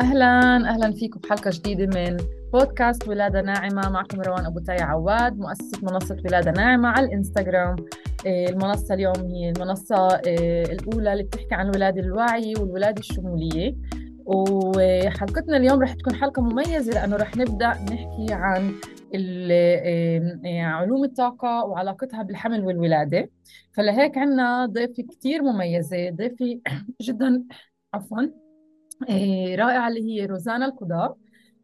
أهلا 0.00 0.56
أهلا 0.56 0.92
فيكم 0.92 1.20
بحلقة 1.20 1.50
جديدة 1.54 1.86
من 1.86 2.16
بودكاست 2.52 3.08
ولادة 3.08 3.40
ناعمة. 3.40 3.88
معكم 3.88 4.20
روان 4.20 4.46
أبو 4.46 4.58
تاي 4.58 4.80
عواد 4.80 5.38
مؤسسة 5.38 5.78
منصة 5.82 6.16
ولادة 6.24 6.50
ناعمة 6.50 6.88
على 6.88 7.06
الإنستغرام. 7.06 7.76
آه، 8.26 8.48
المنصة 8.48 8.94
اليوم 8.94 9.14
هي 9.16 9.50
المنصة 9.50 9.96
آه، 9.96 10.62
الأولى 10.62 11.12
اللي 11.12 11.24
بتحكي 11.24 11.54
عن 11.54 11.68
الولادة 11.68 12.00
الواعية 12.00 12.54
والولادة 12.60 13.00
الشمولية. 13.00 13.76
وحلقتنا 14.26 15.56
اليوم 15.56 15.82
رح 15.82 15.94
تكون 15.94 16.14
حلقة 16.14 16.42
مميزة 16.42 16.92
لأنه 16.92 17.16
رح 17.16 17.36
نبدأ 17.36 17.68
نحكي 17.68 18.26
عن 18.30 18.72
آه، 19.14 20.62
علوم 20.62 21.04
الطاقة 21.04 21.64
وعلاقتها 21.64 22.22
بالحمل 22.22 22.64
والولادة. 22.64 23.30
فلهيك 23.72 24.18
عنا 24.18 24.66
ضيفة 24.66 25.02
كتير 25.02 25.42
مميزة 25.42 26.10
ضيفة 26.10 26.60
جدا 27.06 27.44
عفوا 27.94 28.20
إيه، 28.20 28.39
رائعة 29.58 29.88
اللي 29.88 30.02
هي 30.02 30.26
روزانا 30.26 30.66
القضاء 30.66 31.16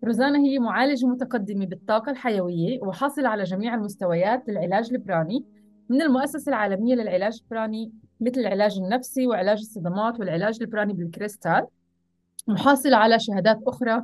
روزانا 0.05 0.39
هي 0.39 0.59
معالجة 0.59 1.07
متقدمة 1.07 1.67
بالطاقة 1.67 2.11
الحيوية 2.11 2.81
وحاصلة 2.83 3.29
على 3.29 3.45
جميع 3.45 3.75
المستويات 3.75 4.49
للعلاج 4.49 4.93
البراني 4.93 5.45
من 5.89 6.03
المؤسسة 6.03 6.49
العالمية 6.49 6.95
للعلاج 6.95 7.41
البراني 7.43 7.93
مثل 8.21 8.41
العلاج 8.41 8.79
النفسي 8.79 9.27
وعلاج 9.27 9.59
الصدمات 9.59 10.21
والعلاج 10.21 10.59
البراني 10.61 10.93
بالكريستال 10.93 11.67
محاصلة 12.49 12.97
على 12.97 13.19
شهادات 13.19 13.59
أخرى 13.67 14.03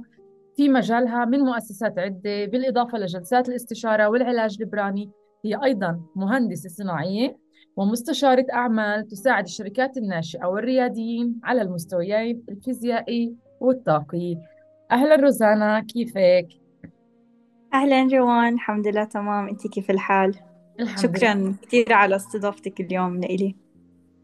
في 0.56 0.69
مجالها 0.69 1.24
من 1.24 1.41
مؤسسات 1.41 1.98
عدة 1.98 2.44
بالإضافة 2.44 2.98
لجلسات 2.98 3.48
الاستشارة 3.48 4.08
والعلاج 4.08 4.56
البراني. 4.60 5.10
هي 5.44 5.64
أيضا 5.64 6.00
مهندسة 6.16 6.69
صناعية 6.69 7.36
ومستشارة 7.76 8.46
أعمال 8.52 9.06
تساعد 9.06 9.44
الشركات 9.44 9.96
الناشئة 9.96 10.46
والرياديين 10.46 11.40
على 11.44 11.62
المستويين 11.62 12.42
الفيزيائي 12.48 13.34
والطاقي 13.60 14.36
أهلا 14.90 15.16
روزانا 15.16 15.80
كيفك؟ 15.80 16.48
أهلا 17.74 18.08
روان 18.18 18.55
الحمد 18.55 18.88
لله 18.88 19.05
تمام 19.05 19.48
أنت 19.48 19.66
كيف 19.66 19.91
الحال؟ 19.91 20.34
الحمد 20.80 20.98
شكرا 20.98 21.34
لله. 21.34 21.55
كثير 21.62 21.92
على 21.92 22.16
استضافتك 22.16 22.80
اليوم 22.80 23.20
لإلي 23.20 23.55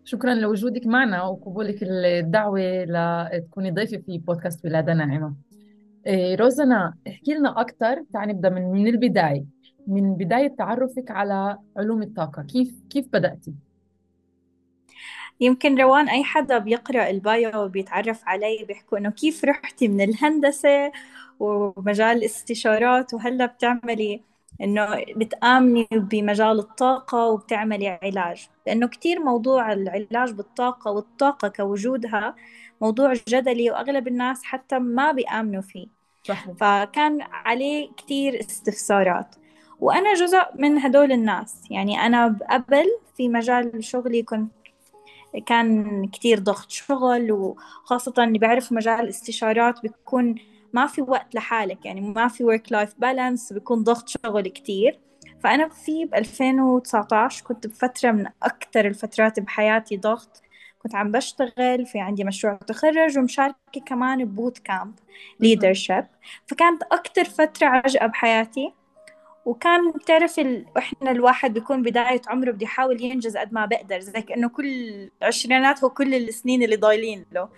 شكرا 0.05 0.35
لوجودك 0.35 0.87
معنا 0.87 1.23
وقبولك 1.23 1.79
الدعوة 1.83 2.61
لتكوني 2.85 3.71
ضيفة 3.71 3.97
في 3.99 4.19
بودكاست 4.19 4.65
ولادة 4.65 4.95
ناعمة 4.95 5.35
إيه، 6.07 6.37
روزانا 6.37 6.95
احكي 7.09 7.35
لنا 7.35 7.61
أكثر 7.61 8.03
تعال 8.13 8.29
نبدأ 8.29 8.49
من, 8.49 8.73
من 8.73 8.87
البداية 8.87 9.45
من 9.89 10.15
بداية 10.15 10.49
تعرفك 10.57 11.11
على 11.11 11.59
علوم 11.77 12.03
الطاقة 12.03 12.43
كيف 12.43 12.75
كيف 12.91 13.07
بدأتي؟ 13.13 13.55
يمكن 15.41 15.81
روان 15.81 16.09
أي 16.09 16.25
حدا 16.25 16.59
بيقرأ 16.59 17.11
البايو 17.11 17.65
وبيتعرف 17.65 18.23
علي 18.29 18.65
بيحكوا 18.69 18.99
إنه 18.99 19.11
كيف 19.11 19.45
رحتي 19.45 19.89
من 19.89 20.01
الهندسة 20.01 20.93
ومجال 21.41 22.17
الاستشارات 22.17 23.15
وهلأ 23.15 23.47
بتعملي 23.47 24.25
إنه 24.61 25.05
بتآمني 25.17 25.89
بمجال 25.93 26.59
الطاقة 26.59 27.29
وبتعملي 27.29 27.89
علاج 27.89 28.49
لأنه 28.67 28.89
كتير 28.89 29.21
موضوع 29.25 29.73
العلاج 29.73 30.33
بالطاقة 30.33 30.91
والطاقة 30.91 31.49
كوجودها 31.49 32.37
موضوع 32.81 33.13
جدلي 33.29 33.71
وأغلب 33.71 34.09
الناس 34.09 34.45
حتى 34.45 34.79
ما 34.79 35.13
بيآمنوا 35.13 35.63
فيه 35.63 35.89
صحيح. 36.25 36.55
فكان 36.61 37.23
عليه 37.23 37.93
كتير 37.97 38.41
استفسارات 38.41 39.35
وأنا 39.81 40.15
جزء 40.15 40.43
من 40.55 40.79
هدول 40.79 41.13
الناس. 41.13 41.63
يعني 41.71 42.01
أنا 42.07 42.39
قبل 42.51 42.87
في 43.17 43.29
مجال 43.29 43.85
شغلي 43.85 44.23
كنت 44.23 44.53
كان 45.47 46.07
كتير 46.07 46.39
ضغط 46.39 46.71
شغل 46.71 47.33
وخاصة 47.33 48.15
اللي 48.19 48.39
بعرف 48.39 48.73
مجال 48.73 49.01
الاستشارات 49.01 49.83
بيكون 49.83 50.35
ما 50.73 50.87
في 50.87 51.03
وقت 51.03 51.35
لحالك. 51.35 51.87
يعني 51.87 52.01
ما 52.01 52.29
في 52.29 52.45
work 52.45 52.75
life 52.77 52.93
balance 53.05 53.53
بيكون 53.53 53.83
ضغط 53.83 54.09
شغل 54.09 54.49
كتير. 54.49 54.99
فأنا 55.41 55.69
في 55.69 56.05
ب 56.05 56.15
2019 56.15 57.45
كنت 57.45 57.67
بفترة 57.67 58.11
من 58.11 58.27
أكثر 58.43 58.87
الفترات 58.87 59.41
بحياتي 59.41 59.97
ضغط. 59.97 60.43
كنت 60.83 60.95
عم 60.95 61.13
بشتغل 61.13 61.87
في 61.87 62.01
عندي 62.01 62.25
مشروع 62.25 62.55
تخرج 62.55 63.19
ومشاركة 63.19 63.81
كمان 63.87 64.25
ببوت 64.25 64.59
كامب 64.59 64.95
leadership. 65.45 66.05
فكانت 66.47 66.83
أكثر 66.83 67.25
فترة 67.25 67.67
عجقة 67.67 68.07
بحياتي. 68.07 68.73
وكان 69.49 69.91
بتعرف 69.91 70.39
ال... 70.39 70.67
إحنا 70.79 71.11
الواحد 71.11 71.55
بيكون 71.55 71.83
بداية 71.83 72.23
عمره 72.29 72.51
بده 72.51 72.65
يحاول 72.65 73.03
ينجز 73.03 73.37
قد 73.37 73.53
ما 73.53 73.67
بقدر 73.67 74.01
زي 74.01 74.23
كأنه 74.23 74.49
كل 74.49 75.11
عشرينات 75.23 75.85
هو 75.85 75.91
كل 75.91 76.15
السنين 76.15 76.63
اللي 76.63 76.77
ضايلين 76.77 77.25
له. 77.33 77.49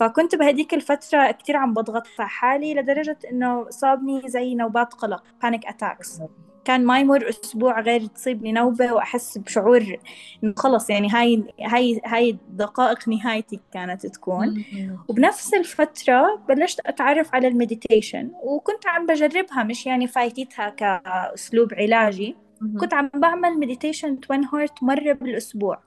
فكنت 0.00 0.34
بهديك 0.34 0.74
الفترة 0.74 1.30
كتير 1.30 1.56
عم 1.56 1.74
بضغط 1.74 2.06
على 2.18 2.28
حالي 2.28 2.74
لدرجة 2.74 3.18
إنه 3.30 3.70
صابني 3.70 4.22
زي 4.26 4.54
نوبات 4.54 4.94
قلق 4.94 5.22
panic 5.44 5.68
attacks. 5.68 6.22
كان 6.64 6.84
ما 6.84 7.00
يمر 7.00 7.28
أسبوع 7.28 7.80
غير 7.80 8.06
تصيبني 8.06 8.52
نوبة 8.52 8.92
وأحس 8.92 9.38
بشعور 9.38 9.96
إنه 10.44 10.54
خلص 10.56 10.90
يعني 10.90 11.08
هاي 11.10 11.44
هاي 11.60 12.00
هاي 12.04 12.38
دقائق 12.48 13.08
نهايتي 13.08 13.60
كانت 13.72 14.06
تكون. 14.06 14.64
وبنفس 15.08 15.54
الفترة 15.54 16.42
بلشت 16.48 16.80
أتعرف 16.86 17.34
على 17.34 17.48
ال 17.48 17.55
meditation 17.55 18.30
وكنت 18.42 18.86
عم 18.86 19.06
بجربها 19.06 19.62
مش 19.62 19.86
يعني 19.86 20.06
فايتتها 20.06 20.68
كأسلوب 20.68 21.74
علاجي. 21.74 22.36
كنت 22.80 22.94
عم 22.94 23.10
بعمل 23.14 23.58
meditation 23.58 24.20
twin 24.20 24.44
heart 24.44 24.82
مرة 24.82 25.12
بالأسبوع. 25.12 25.80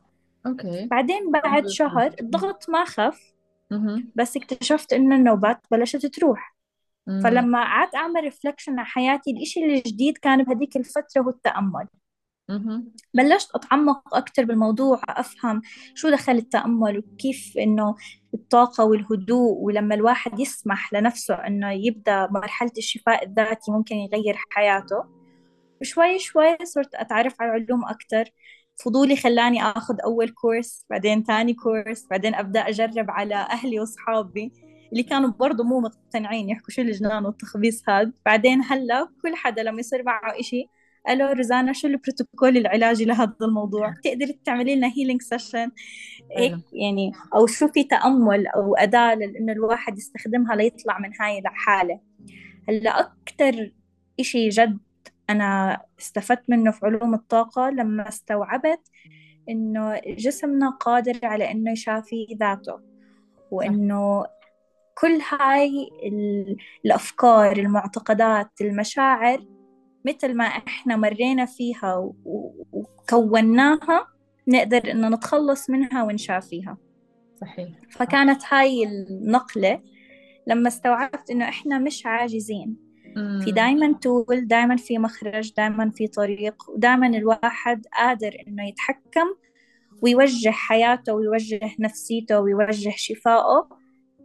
okay. 0.45 0.87
بعدين 0.91 1.31
بعد 1.31 1.67
شهر 1.67 2.15
الضغط 2.21 2.69
ما 2.69 2.85
خف. 2.85 3.33
بس 4.15 4.37
اكتشفت 4.37 4.93
إنه 4.93 5.15
النوبات 5.15 5.59
بلشت 5.71 6.05
تروح. 6.05 6.50
فلما 7.23 7.63
قعدت 7.63 7.95
أعمل 7.95 8.21
reflection 8.21 8.79
على 8.79 8.85
حياتي 8.85 9.31
الإشي 9.31 9.65
الجديد 9.65 10.17
كان 10.17 10.43
بهديك 10.43 10.77
الفترة 10.77 11.21
هو 11.21 11.29
التأمل. 11.29 11.87
بلشت 13.13 13.55
أتعمق 13.55 14.15
أكثر 14.15 14.45
بالموضوع 14.45 15.01
أفهم 15.09 15.61
شو 15.95 16.09
دخل 16.09 16.31
التأمل 16.31 16.97
وكيف 16.97 17.57
إنه 17.57 17.95
الطاقة 18.33 18.83
والهدوء 18.85 19.57
ولما 19.57 19.95
الواحد 19.95 20.39
يسمح 20.39 20.93
لنفسه 20.93 21.33
إنه 21.35 21.71
يبدأ 21.71 22.27
مرحلة 22.31 22.71
الشفاء 22.77 23.25
الذاتي 23.25 23.71
ممكن 23.71 23.95
يغير 23.95 24.37
حياته. 24.49 25.03
شوي 25.83 26.19
شوي 26.19 26.57
صرت 26.63 26.95
أتعرف 26.95 27.41
على 27.41 27.55
العلوم 27.55 27.85
أكثر 27.85 28.25
فضولي 28.85 29.15
خلاني 29.15 29.63
آخذ 29.63 29.95
أول 30.03 30.29
كورس 30.29 30.85
بعدين 30.89 31.23
ثاني 31.23 31.53
كورس 31.53 32.07
بعدين 32.11 32.35
أبدأ 32.35 32.69
أجرب 32.69 33.11
على 33.11 33.35
أهلي 33.35 33.79
وأصحابي. 33.79 34.70
اللي 34.91 35.03
كانوا 35.03 35.29
برضه 35.29 35.63
مو 35.63 35.79
مقتنعين 35.79 36.49
يحكوا 36.49 36.69
شو 36.69 36.81
الجنان 36.81 37.25
والتخبيص 37.25 37.89
هذا 37.89 38.11
بعدين 38.25 38.61
هلا 38.63 39.09
كل 39.21 39.35
حدا 39.35 39.63
لما 39.63 39.79
يصير 39.79 40.03
معه 40.03 40.39
إشي 40.39 40.69
ألو 41.09 41.27
روزانا 41.27 41.73
شو 41.73 41.87
البروتوكول 41.87 42.57
العلاجي 42.57 43.05
لهذا 43.05 43.35
الموضوع؟ 43.41 43.89
بتقدري 43.89 44.39
تعملي 44.45 44.75
لنا 44.75 44.91
healing 44.97 45.21
session 45.21 45.71
هيك 46.37 46.57
يعني 46.73 47.11
أو 47.35 47.47
شو 47.47 47.67
في 47.67 47.83
تأمل 47.83 48.47
أو 48.47 48.75
أداة 48.75 49.13
لإنه 49.15 49.53
الواحد 49.53 49.97
يستخدمها 49.97 50.55
ليطلع 50.55 50.99
من 50.99 51.11
هاي 51.19 51.39
الحالة. 51.39 51.99
هلا 52.69 52.99
أكثر 52.99 53.71
إشي 54.19 54.49
جد 54.49 54.79
أنا 55.29 55.81
استفدت 55.99 56.49
منه 56.49 56.71
في 56.71 56.85
علوم 56.85 57.13
الطاقة 57.13 57.69
لما 57.69 58.07
استوعبت 58.09 58.81
إنه 59.49 60.01
جسمنا 60.07 60.69
قادر 60.69 61.19
على 61.23 61.51
إنه 61.51 61.71
يشافي 61.71 62.27
ذاته 62.39 62.79
وإنه 63.51 64.25
كل 64.97 65.19
هاي 65.29 65.89
الأفكار 66.85 67.57
المعتقدات 67.57 68.51
المشاعر 68.61 69.45
مثل 70.05 70.33
ما 70.33 70.43
إحنا 70.45 70.95
مرينا 70.95 71.45
فيها 71.45 72.11
وكوناها 72.71 74.07
نقدر 74.47 74.91
إنه 74.91 75.09
نتخلص 75.09 75.69
منها 75.69 76.03
ونشافيها 76.03 76.77
صحيح. 77.41 77.69
فكانت 77.89 78.41
هاي 78.49 78.83
النقلة 78.83 79.81
لما 80.47 80.67
استوعبت 80.67 81.29
إنه 81.31 81.49
إحنا 81.49 81.77
مش 81.79 82.05
عاجزين. 82.05 82.91
في 83.43 83.51
دايما 83.51 83.93
تول 83.93 84.47
دايما 84.47 84.75
في 84.75 84.97
مخرج 84.97 85.53
دايما 85.57 85.89
في 85.89 86.07
طريق 86.07 86.69
ودايما 86.69 87.07
الواحد 87.07 87.85
قادر 87.97 88.37
إنه 88.47 88.67
يتحكم 88.67 89.27
ويوجه 90.01 90.49
حياته 90.49 91.13
ويوجه 91.13 91.71
نفسيته 91.79 92.39
ويوجه 92.39 92.93
شفائه 92.95 93.69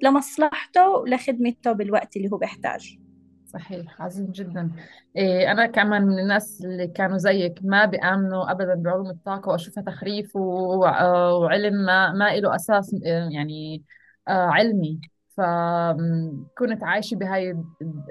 لمصلحته 0.02 0.88
ولخدمته 0.88 1.72
بالوقت 1.72 2.16
اللي 2.16 2.32
هو 2.32 2.36
بيحتاج. 2.36 2.98
صحيح 3.46 4.02
عظيم 4.02 4.26
جدا. 4.26 4.70
إيه 5.16 5.52
أنا 5.52 5.66
كمان 5.66 6.06
من 6.06 6.18
الناس 6.18 6.64
اللي 6.64 6.86
كانوا 6.86 7.18
زيك 7.18 7.58
ما 7.62 7.84
بيآمنوا 7.84 8.50
أبدا 8.50 8.74
بعلوم 8.74 9.10
الطاقة 9.10 9.48
وأشوفها 9.48 9.84
تخريف 9.84 10.36
وعلم 10.36 11.74
ما 11.74 12.12
ما 12.12 12.36
له 12.36 12.54
أساس 12.54 12.96
يعني 13.32 13.82
آه، 14.28 14.46
علمي. 14.46 15.00
فكنت 15.36 16.84
عايشة 16.84 17.14
بهاي 17.14 17.56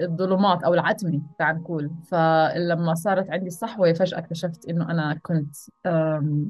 الظلمات 0.02 0.64
أو 0.64 0.74
العتمة 0.74 1.22
تعال 1.40 1.56
نقول. 1.56 1.92
فلما 2.12 2.94
صارت 2.94 3.30
عندي 3.30 3.48
الصحوة 3.48 3.94
فجأة 3.94 4.18
اكتشفت 4.18 4.70
إنه 4.70 4.92
أنا 4.92 5.20
كنت 5.24 5.56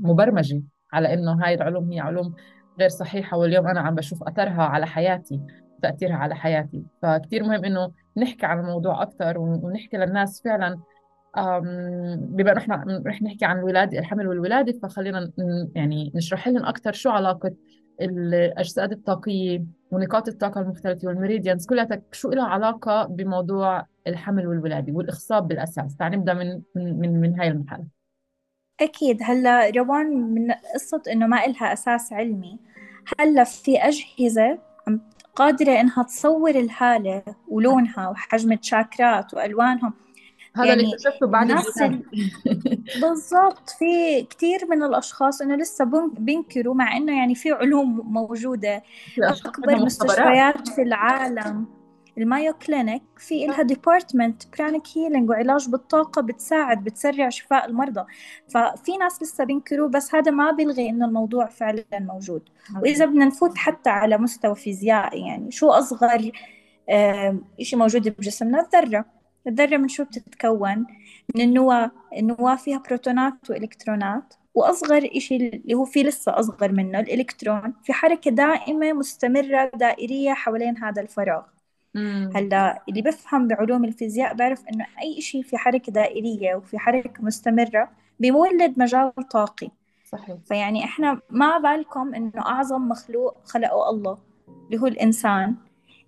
مبرمجة 0.02 0.64
على 0.94 1.14
إنه 1.14 1.46
هاي 1.46 1.54
العلوم 1.54 1.92
هي 1.92 2.00
علوم 2.00 2.36
غير 2.80 2.89
صحيحة 2.89 3.38
واليوم 3.38 3.68
أنا 3.68 3.80
عم 3.80 3.95
بشوف 3.95 4.24
أثرها 4.24 4.63
على 4.63 4.88
حياتي 4.88 5.39
تأثيرها 5.81 6.16
على 6.16 6.36
حياتي. 6.36 6.83
فكتير 7.01 7.44
مهم 7.44 7.66
إنه 7.66 7.92
نحكي 8.18 8.45
عن 8.45 8.60
الموضوع 8.60 9.01
أكثر 9.01 9.38
ونحكي 9.38 9.98
للناس 9.98 10.42
فعلا 10.42 10.80
بما 12.18 12.51
إنه 12.51 12.57
إحنا 12.57 13.04
رح 13.07 13.22
نحكي 13.22 13.45
عن 13.45 13.60
الولاده 13.60 14.00
الحمل 14.00 14.27
والولادة 14.27 14.80
فخلينا 14.83 15.31
يعني 15.75 16.12
نشرح 16.16 16.48
لهم 16.48 16.66
أكثر 16.66 16.94
شو 16.94 17.10
علاقة 17.10 17.51
الأجساد 18.01 18.92
الطاقية 18.92 19.63
ونقاط 19.92 20.28
الطاقة 20.28 20.62
المختلفة 20.62 21.07
والميريديانز. 21.07 21.66
كلها 21.66 22.01
شو 22.12 22.30
لها 22.30 22.45
علاقة 22.45 23.04
بموضوع 23.04 23.86
الحمل 24.07 24.48
والولادة 24.48 24.94
والإخصاب 24.94 25.48
بالأساس؟ 25.48 25.95
تعال 25.95 26.12
نبدأ 26.12 26.33
من 26.33 26.62
من 26.75 27.19
من, 27.19 27.39
هاي 27.39 27.48
المحل 27.48 27.83
أكيد. 28.80 29.19
هلأ 29.24 29.69
روان 29.69 30.33
من 30.33 30.51
قصة 30.74 31.01
إنه 31.12 31.27
ما 31.27 31.45
إلها 31.45 31.74
أساس 31.74 32.13
علمي. 32.13 32.60
هلأ 33.19 33.44
في 33.44 33.77
أجهزة 33.77 34.60
قادرة 35.36 35.72
إنها 35.72 36.04
تصور 36.04 36.50
الهالة 36.50 37.24
ولونها 37.48 38.10
وحجم 38.10 38.51
الشاكرات 38.51 39.33
وألوانهم. 39.33 39.94
هذا 40.56 40.66
يعني 40.66 40.83
اللي 40.83 40.94
اكتشفته 40.94 41.27
بعد. 41.27 41.48
بالضبط. 43.01 43.69
في 43.69 44.24
كثير 44.30 44.60
من 44.69 44.83
الأشخاص 44.83 45.42
إنه 45.42 45.56
لسه 45.56 46.10
بينكروا 46.18 46.74
مع 46.74 46.98
إنه 46.98 47.18
يعني 47.18 47.36
في 47.36 47.51
علوم 47.51 48.13
موجودة. 48.13 48.83
أكبر 49.19 49.75
مستشفيات 49.75 50.68
في 50.68 50.81
العالم. 50.81 51.66
المايو 52.18 52.54
كلينيك 52.54 53.04
في 53.18 53.46
إلها 53.46 53.62
department 53.62 54.44
pranic 54.57 54.84
healing 54.96 55.30
وعلاج 55.30 55.70
بالطاقة 55.70 56.22
بتساعد 56.22 56.84
بتسرع 56.84 57.30
شفاء 57.30 57.66
المرضى. 57.66 58.06
ففي 58.48 58.98
ناس 58.98 59.24
لسه 59.24 59.44
بينكروا 59.44 59.88
بس 59.88 60.16
هذا 60.16 60.32
ما 60.32 60.52
بيلغي 60.52 60.90
إنه 60.90 61.06
الموضوع 61.06 61.46
فعلا 61.46 61.84
موجود. 61.94 62.50
وإذا 62.82 63.06
بدنا 63.06 63.26
نفوت 63.26 63.58
حتى 63.58 63.90
على 63.90 64.18
مستوى 64.18 64.56
فيزيائي 64.56 65.22
يعني 65.22 65.52
شو 65.52 65.70
أصغر 65.70 66.32
شيء 67.62 67.80
موجود 67.80 68.10
بجسمنا؟ 68.10 68.62
الذرة. 68.62 69.06
الذرة 69.48 69.78
من 69.78 69.88
شو 69.88 70.04
بتتكون؟ 70.04 70.86
من 71.36 71.42
النواة 71.42 71.92
النواة 72.18 72.56
فيها 72.56 72.84
بروتونات 72.88 73.50
وإلكترونات. 73.50 74.34
وأصغر 74.54 75.10
إشي 75.16 75.36
اللي 75.36 75.74
هو 75.74 75.86
في 75.86 76.04
لسه 76.04 76.40
أصغر 76.40 76.72
منه 76.72 77.00
الإلكترون. 77.00 77.74
في 77.84 77.94
حركة 77.94 78.32
دائمة 78.32 78.94
مستمرة 78.94 79.72
دائرية 79.76 80.34
حوالين 80.34 80.78
هذا 80.78 81.02
الفراغ. 81.02 81.44
هلأ 82.36 82.83
اللي 82.89 83.01
بفهم 83.01 83.47
بعلوم 83.47 83.86
الفيزياء 83.86 84.33
بعرف 84.33 84.63
إنه 84.74 84.86
أي 85.01 85.21
شيء 85.21 85.44
في 85.44 85.57
حركة 85.57 85.92
دائرية 85.92 86.56
وفي 86.56 86.80
حركة 86.80 87.24
مستمرة 87.24 87.89
بيولد 88.19 88.80
مجال 88.80 89.12
طاقي. 89.31 89.69
صحيح. 90.06 90.36
فيعني 90.45 90.83
إحنا 90.83 91.19
ما 91.30 91.57
بالكم 91.57 92.15
إنه 92.15 92.42
أعظم 92.45 92.88
مخلوق 92.89 93.38
خلقه 93.45 93.89
الله 93.89 94.18
اللي 94.65 94.81
هو 94.81 94.88
الإنسان. 94.88 95.56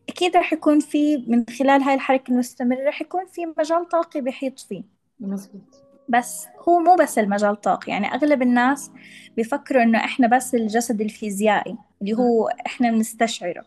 أكيد 0.10 0.38
رح 0.38 0.54
يكون 0.54 0.80
في 0.80 1.18
من 1.18 1.46
خلال 1.60 1.82
هاي 1.82 1.94
الحركة 1.94 2.32
المستمرة 2.32 2.88
رح 2.88 3.02
يكون 3.02 3.26
في 3.26 3.46
مجال 3.58 3.90
طاقي 3.90 4.22
بيحيط 4.22 4.60
فيه. 4.60 4.84
مزبوط 5.20 5.84
بس 6.10 6.48
هو 6.70 6.80
مو 6.80 6.96
بس 6.96 7.18
المجال 7.20 7.50
الطاقي 7.50 7.92
يعني 7.92 8.14
أغلب 8.14 8.42
الناس 8.42 8.92
بيفكروا 9.38 9.84
إنه 9.84 9.98
إحنا 9.98 10.28
بس 10.28 10.56
الجسد 10.56 11.02
الفيزيائي 11.02 11.78
اللي 12.02 12.14
هو 12.14 12.48
إحنا 12.66 12.92
بنستشعره. 12.92 13.64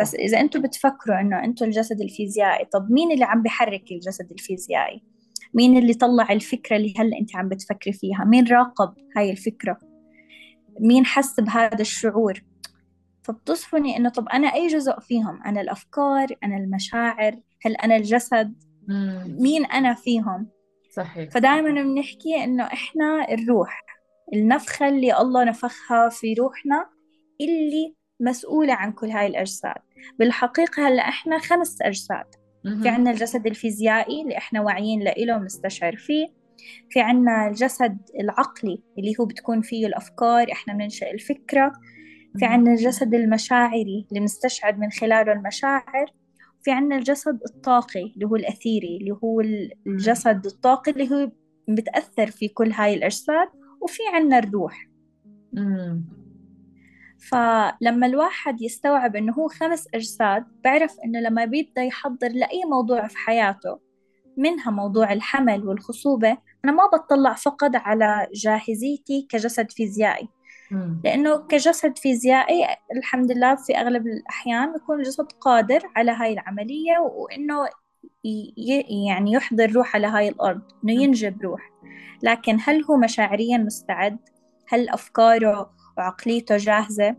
بس 0.00 0.14
إذا 0.14 0.40
أنتم 0.40 0.62
بتفكروا 0.62 1.20
إنه 1.20 1.44
أنتم 1.44 1.66
الجسد 1.66 2.00
الفيزيائي 2.00 2.64
طب 2.64 2.90
مين 2.90 3.12
اللي 3.12 3.24
عم 3.24 3.42
بحرك 3.42 3.92
الجسد 3.92 4.32
الفيزيائي؟ 4.32 5.02
مين 5.54 5.78
اللي 5.78 5.94
طلع 5.94 6.32
الفكرة 6.32 6.76
اللي 6.76 6.94
هلأ 6.98 7.18
أنت 7.18 7.36
عم 7.36 7.48
بتفكري 7.48 7.92
فيها؟ 7.92 8.24
مين 8.24 8.46
راقب 8.46 8.94
هاي 9.16 9.30
الفكرة؟ 9.30 9.78
مين 10.80 11.06
حس 11.06 11.40
بهذا 11.40 11.80
الشعور؟ 11.80 12.42
فبتصفني 13.22 13.96
إنه 13.96 14.08
طب 14.08 14.28
أنا 14.28 14.54
أي 14.54 14.66
جزء 14.66 15.00
فيهم؟ 15.00 15.42
أنا 15.42 15.60
الأفكار 15.60 16.26
أنا 16.44 16.56
المشاعر 16.56 17.40
هل 17.64 17.76
أنا 17.76 17.96
الجسد؟ 17.96 18.54
مم. 18.88 19.36
مين 19.40 19.64
أنا 19.66 19.94
فيهم؟ 19.94 20.48
صحيح. 20.90 21.30
فدائما 21.30 21.82
بنحكي 21.82 22.44
إنه 22.44 22.64
إحنا 22.64 23.32
الروح 23.32 23.84
النفخة 24.34 24.88
اللي 24.88 25.20
الله 25.20 25.44
نفخها 25.44 26.08
في 26.08 26.34
روحنا 26.34 26.90
اللي 27.40 27.94
مسؤولة 28.20 28.74
عن 28.74 28.92
كل 28.92 29.10
هاي 29.10 29.26
الأجساد. 29.26 29.74
بالحقيقة 30.18 30.88
هلأ 30.88 31.08
إحنا 31.08 31.38
خمس 31.38 31.82
أجساد. 31.82 32.26
في 32.82 32.88
عنا 32.88 33.10
الجسد 33.10 33.46
الفيزيائي 33.46 34.22
اللي 34.22 34.36
إحنا 34.36 34.60
واعيين 34.60 35.02
له 35.02 35.36
وبنستشعر 35.36 35.96
فيه. 35.96 36.26
في 36.90 37.00
عنا 37.00 37.48
الجسد 37.48 37.98
العقلي 38.20 38.82
اللي 38.98 39.14
هو 39.20 39.24
بتكون 39.24 39.60
فيه 39.60 39.86
الأفكار 39.86 40.52
إحنا 40.52 40.74
بننشأ 40.74 41.10
الفكرة. 41.10 41.72
في 42.38 42.44
عنا 42.44 42.70
الجسد 42.70 43.14
المشاعري 43.14 44.06
اللي 44.08 44.20
بنستشعر 44.20 44.76
من 44.76 44.90
خلاله 44.90 45.32
المشاعر. 45.32 46.12
في 46.62 46.70
عنا 46.70 46.96
الجسد 46.96 47.40
الطاقي 47.46 48.12
اللي 48.14 48.26
هو 48.26 48.36
الأثيري 48.36 48.96
اللي 49.00 49.16
هو 49.24 49.40
الجسد 49.86 50.46
الطاقي 50.46 50.92
اللي 50.92 51.10
هو 51.10 51.30
بتأثر 51.68 52.26
في 52.30 52.48
كل 52.48 52.72
هاي 52.72 52.94
الأجساد. 52.94 53.48
وفي 53.80 54.02
عنا 54.14 54.38
الروح. 54.38 54.88
فلما 57.18 58.06
الواحد 58.06 58.62
يستوعب 58.62 59.16
إنه 59.16 59.32
هو 59.32 59.48
خمس 59.48 59.88
أجساد 59.94 60.44
بعرف 60.64 60.96
إنه 61.04 61.20
لما 61.20 61.44
بيبدأ 61.44 61.82
يحضر 61.82 62.28
لأي 62.28 62.64
موضوع 62.70 63.06
في 63.06 63.16
حياته 63.16 63.78
منها 64.36 64.70
موضوع 64.70 65.12
الحمل 65.12 65.68
والخصوبة 65.68 66.38
أنا 66.64 66.72
ما 66.72 66.86
بطلع 66.86 67.34
فقط 67.34 67.70
على 67.74 68.26
جاهزيتي 68.34 69.26
كجسد 69.30 69.70
فيزيائي. 69.70 70.28
لأنه 71.04 71.36
كجسد 71.36 71.98
فيزيائي 71.98 72.66
الحمد 72.96 73.32
لله 73.32 73.54
في 73.54 73.76
أغلب 73.76 74.06
الأحيان 74.06 74.74
يكون 74.76 74.98
الجسد 74.98 75.32
قادر 75.40 75.80
على 75.96 76.10
هاي 76.10 76.32
العملية 76.32 76.98
وإنه 76.98 77.68
يعني 79.06 79.32
يحضر 79.32 79.72
روح 79.72 79.96
على 79.96 80.06
هاي 80.06 80.28
الأرض 80.28 80.62
إنه 80.84 80.92
ينجب 80.92 81.42
روح. 81.42 81.70
لكن 82.22 82.58
هل 82.64 82.84
هو 82.84 82.96
مشاعريا 82.96 83.58
مستعد؟ 83.58 84.18
هل 84.68 84.88
أفكاره 84.88 85.70
وعقليته 85.98 86.56
جاهزة؟ 86.56 87.16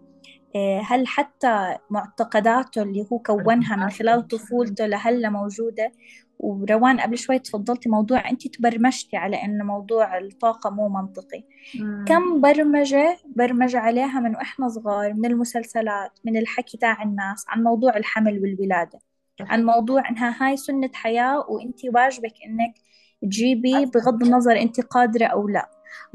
إيه، 0.56 0.82
هل 0.82 1.08
حتى 1.08 1.78
معتقداته 1.90 2.82
اللي 2.82 3.08
هو 3.12 3.20
كونها 3.20 3.76
من 3.76 3.90
خلال 3.90 4.28
طفولته 4.28 4.86
لهلأ 4.86 5.30
موجودة؟ 5.30 5.92
وروان 6.40 7.00
قبل 7.00 7.18
شوي 7.18 7.40
تفضلتي 7.40 7.90
موضوع 7.90 8.30
أنت 8.30 8.48
تبرمجتي 8.48 9.18
على 9.18 9.44
إنه 9.44 9.64
موضوع 9.64 10.18
الطاقة 10.18 10.70
مو 10.70 10.90
منطقي. 10.90 11.44
مم. 11.80 12.06
كم 12.08 12.42
برمجة 12.42 13.18
برمج 13.36 13.76
عليها 13.76 14.20
من 14.20 14.36
وإحنا 14.36 14.68
صغار 14.68 15.14
من 15.14 15.26
المسلسلات 15.26 16.20
من 16.26 16.38
الحكي 16.38 16.78
تاع 16.78 17.04
الناس 17.04 17.46
عن 17.48 17.64
موضوع 17.64 17.98
الحمل 17.98 18.40
والولادة؟ 18.42 19.00
عن 19.42 19.66
موضوع 19.66 20.10
إنها 20.10 20.36
هاي 20.40 20.58
سنة 20.58 20.90
حياة 20.94 21.46
وأنت 21.50 21.80
واجبك 21.86 22.34
إنك 22.46 22.74
تجيبي 23.22 23.86
بغض 23.86 24.24
النظر 24.24 24.62
أنت 24.62 24.82
قادرة 24.82 25.26
أو 25.26 25.48
لا. 25.48 25.70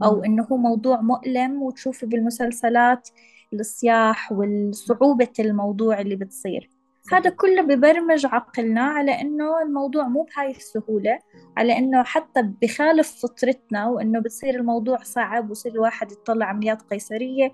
أو 0.05 0.25
إنه 0.25 0.47
هو 0.53 0.57
موضوع 0.57 1.01
مؤلم 1.01 1.63
وتشوفي 1.63 2.07
بالمسلسلات 2.07 3.09
الصياح 3.53 4.33
والصعوبة 4.33 5.33
الموضوع 5.39 6.01
اللي 6.01 6.17
بتصير. 6.17 6.71
هذا 7.13 7.31
كله 7.31 7.63
ببرمج 7.63 8.27
عقلنا 8.27 8.81
على 8.81 9.21
إنه 9.21 9.63
الموضوع 9.63 10.09
مو 10.09 10.23
بهاي 10.23 10.51
السهولة 10.51 11.19
على 11.57 11.79
إنه 11.79 12.03
حتى 12.03 12.43
بخالف 12.63 13.23
فطرتنا 13.23 13.87
وإنه 13.87 14.21
بتصير 14.21 14.55
الموضوع 14.55 14.99
صعب 15.03 15.49
ويصير 15.49 15.73
الواحد 15.73 16.13
يطلع 16.13 16.47
عمليات 16.47 16.83
قيصرية 16.83 17.53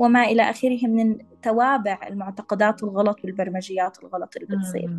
وما 0.00 0.24
إلى 0.24 0.42
آخره 0.42 0.86
من 0.86 1.18
توابع 1.42 1.98
المعتقدات 2.08 2.82
الغلط 2.82 3.24
والبرمجيات 3.24 3.98
الغلط 4.02 4.36
اللي 4.36 4.56
بتصير. 4.56 4.98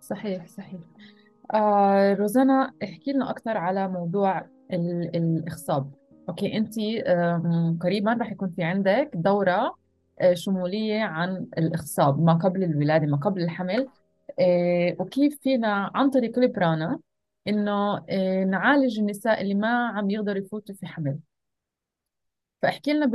صحيح 0.00 0.46
صحيح. 0.46 0.80
آه 1.54 2.14
روزانا 2.14 2.72
احكي 2.84 3.12
لنا 3.12 3.30
أكثر 3.30 3.56
على 3.56 3.88
موضوع 3.88 4.46
الإخصاب. 4.72 5.90
أوكي 6.28 6.56
أنت 6.56 6.74
قريبا 7.82 8.12
رح 8.12 8.32
يكون 8.32 8.50
في 8.56 8.62
عندك 8.62 9.10
دورة 9.14 9.76
آه، 10.20 10.34
شمولية 10.34 11.00
عن 11.02 11.46
الإخصاب 11.58 12.22
ما 12.22 12.32
قبل 12.34 12.64
الولادة 12.64 13.06
ما 13.06 13.16
قبل 13.16 13.42
الحمل. 13.42 13.88
آه، 14.40 14.96
وكيف 14.98 15.38
فينا 15.42 15.90
عن 15.94 16.10
طريق 16.10 16.38
البرانا 16.38 16.98
إنه 17.48 18.04
آه، 18.10 18.44
نعالج 18.44 18.98
النساء 18.98 19.42
اللي 19.42 19.54
ما 19.54 19.86
عم 19.88 20.10
يقدروا 20.10 20.38
يفوتوا 20.38 20.74
في 20.74 20.86
حمل. 20.86 21.18
فاحكي 22.62 22.92
لنا. 22.92 23.06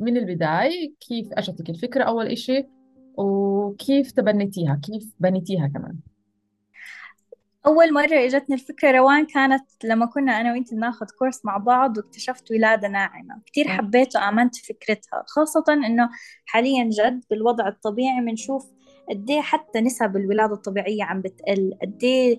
من 0.00 0.16
البداية 0.16 0.94
كيف 1.00 1.32
أجتك 1.32 1.70
الفكرة 1.70 2.04
أول 2.04 2.26
إشي 2.26 2.66
وكيف 3.16 4.12
تبنيتيها 4.12 4.80
كيف 4.82 5.12
بنيتيها 5.20 5.68
كمان. 5.68 5.98
أول 7.66 7.92
مرة 7.94 8.14
إجتني 8.26 8.54
الفكرة 8.56 8.90
روان 8.90 9.26
كانت 9.26 9.64
لما 9.84 10.06
كنا 10.06 10.40
أنا 10.40 10.52
وأنت 10.52 10.74
بناخذ 10.74 11.06
كورس 11.18 11.44
مع 11.44 11.56
بعض 11.56 11.96
واكتشفت 11.98 12.50
ولادة 12.50 12.88
ناعمة. 12.88 13.40
كتير 13.46 13.68
حبيت 13.68 14.16
وآمنت 14.16 14.56
فكرتها 14.56 15.24
خاصة 15.26 15.64
إنه 15.68 16.08
حاليا 16.46 16.84
جد 16.92 17.24
بالوضع 17.30 17.68
الطبيعي 17.68 18.20
بنشوف 18.20 18.66
قديه 19.10 19.40
حتى 19.40 19.80
نسب 19.80 20.16
الولادة 20.16 20.54
الطبيعية 20.54 21.04
عم 21.04 21.20
بتقل 21.20 21.78
قديه 21.82 22.38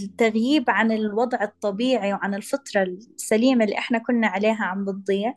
التغييب 0.00 0.70
عن 0.70 0.92
الوضع 0.92 1.42
الطبيعي 1.42 2.12
وعن 2.12 2.34
الفطرة 2.34 2.82
السليمة 2.82 3.64
اللي 3.64 3.78
إحنا 3.78 3.98
كنا 3.98 4.26
عليها 4.26 4.64
عم 4.64 4.84
بتضيع. 4.84 5.34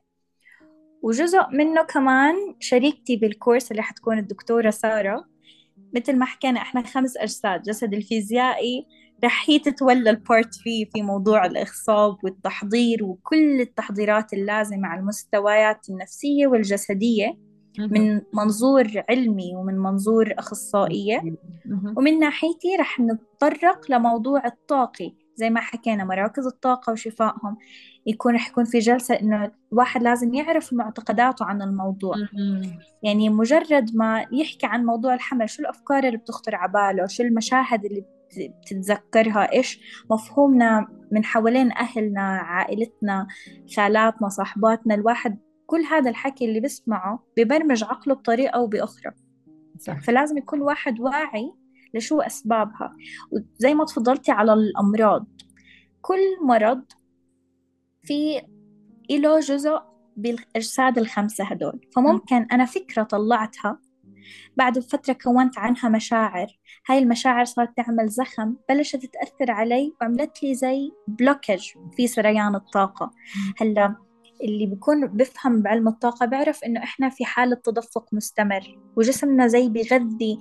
وجزء 1.01 1.41
منه 1.51 1.83
كمان 1.83 2.35
شريكتي 2.59 3.15
بالكورس 3.15 3.71
اللي 3.71 3.81
حتكون 3.81 4.17
الدكتورة 4.17 4.69
سارة 4.69 5.25
مثل 5.95 6.15
ما 6.17 6.25
حكينا 6.25 6.61
إحنا 6.61 6.83
خمس 6.83 7.17
أجساد 7.17 7.61
جسد 7.61 7.93
الفيزيائي 7.93 8.85
رح 9.23 9.49
هي 9.49 9.59
تتولى 9.59 10.09
البارت 10.09 10.55
فيه 10.55 10.85
في 10.93 11.01
موضوع 11.01 11.45
الإخصاب 11.45 12.17
والتحضير 12.23 13.03
وكل 13.03 13.61
التحضيرات 13.61 14.33
اللازمة 14.33 14.87
على 14.87 14.99
المستويات 14.99 15.89
النفسية 15.89 16.47
والجسدية 16.47 17.37
من 17.79 18.21
منظور 18.33 19.03
علمي 19.09 19.55
ومن 19.55 19.77
منظور 19.77 20.33
أخصائية. 20.37 21.21
ومن 21.97 22.19
ناحيتي 22.19 22.75
رح 22.79 22.99
نتطرق 22.99 23.91
لموضوع 23.91 24.45
الطاقي. 24.45 25.13
زي 25.41 25.49
ما 25.49 25.59
حكينا 25.59 26.03
مراكز 26.03 26.47
الطاقة 26.47 26.93
وشفائهم 26.93 27.57
يكون 28.05 28.35
رح 28.35 28.49
يكون 28.49 28.63
في 28.63 28.79
جلسة 28.79 29.15
إنه 29.15 29.51
الواحد 29.71 30.03
لازم 30.03 30.33
يعرف 30.33 30.73
معتقداته 30.73 31.45
عن 31.45 31.61
الموضوع. 31.61 32.15
يعني 33.03 33.29
مجرد 33.29 33.95
ما 33.95 34.25
يحكي 34.31 34.65
عن 34.65 34.85
موضوع 34.85 35.13
الحمل 35.13 35.49
شو 35.49 35.61
الأفكار 35.61 36.03
اللي 36.03 36.17
بتخطر 36.17 36.55
على 36.55 36.71
باله؟ 36.71 37.07
شو 37.07 37.23
المشاهد 37.23 37.85
اللي 37.85 38.05
بتتذكرها؟ 38.61 39.53
إيش 39.53 39.79
مفهومنا 40.11 40.87
من 41.11 41.25
حوالين 41.25 41.71
أهلنا 41.71 42.21
عائلتنا 42.21 43.27
خالاتنا 43.75 44.29
صاحباتنا؟ 44.29 44.95
الواحد 44.95 45.39
كل 45.65 45.81
هذا 45.81 46.09
الحكي 46.09 46.45
اللي 46.45 46.59
بسمعه 46.59 47.23
ببرمج 47.37 47.83
عقله 47.83 48.15
بطريقة 48.15 48.51
أو 48.55 48.67
بأخرى. 48.67 49.11
صح. 49.79 50.01
فلازم 50.01 50.37
يكون 50.37 50.61
واحد 50.61 50.99
واعي 50.99 51.53
لشو 51.93 52.21
أسبابها؟ 52.21 52.95
وزي 53.31 53.73
ما 53.73 53.85
تفضلتي 53.85 54.31
على 54.31 54.53
الأمراض. 54.53 55.27
كل 56.01 56.45
مرض 56.45 56.83
في 58.03 58.41
له 59.11 59.39
جزء 59.39 59.81
بالأجساد 60.17 60.97
الخمسة 60.97 61.43
هدول. 61.43 61.87
فممكن 61.95 62.47
أنا 62.51 62.65
فكرة 62.65 63.03
طلعتها 63.03 63.79
بعد 64.57 64.79
فترة 64.79 65.13
كونت 65.13 65.57
عنها 65.57 65.89
مشاعر. 65.89 66.47
هاي 66.89 66.99
المشاعر 66.99 67.45
صارت 67.45 67.77
تعمل 67.77 68.07
زخم 68.07 68.55
بلشت 68.69 69.05
تأثر 69.05 69.51
علي 69.51 69.93
وعملت 70.01 70.43
لي 70.43 70.55
زي 70.55 70.91
blockage 71.07 71.61
في 71.95 72.07
سريان 72.07 72.55
الطاقة. 72.55 73.11
هلأ 73.57 73.95
اللي 74.43 74.65
بيكون 74.65 75.07
بفهم 75.07 75.61
بعلم 75.61 75.87
الطاقة 75.87 76.25
بيعرف 76.25 76.63
إنه 76.63 76.83
إحنا 76.83 77.09
في 77.09 77.25
حالة 77.25 77.55
تدفق 77.55 78.13
مستمر 78.13 78.79
وجسمنا 78.95 79.47
زي 79.47 79.69
بيغذي 79.69 80.39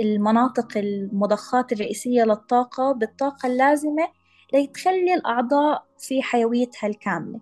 المناطق 0.00 0.76
المضخات 0.76 1.72
الرئيسية 1.72 2.22
للطاقة 2.24 2.92
بالطاقة 2.92 3.46
اللازمة 3.46 4.08
لتخلي 4.54 5.14
الأعضاء 5.14 5.84
في 5.98 6.22
حيويتها 6.22 6.86
الكاملة. 6.86 7.40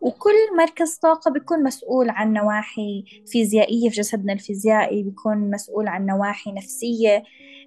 وكل 0.00 0.56
مركز 0.58 0.96
طاقة 0.96 1.30
بيكون 1.30 1.62
مسؤول 1.62 2.10
عن 2.10 2.32
نواحي 2.32 3.04
فيزيائية 3.26 3.90
في 3.90 3.96
جسدنا 3.96 4.32
الفيزيائي 4.32 5.02
بيكون 5.02 5.50
مسؤول 5.50 5.88
عن 5.88 6.06
نواحي 6.06 6.52
نفسية 6.52 7.22